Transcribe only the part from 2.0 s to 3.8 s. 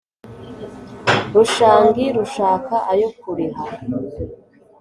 rushaka ayo kuriha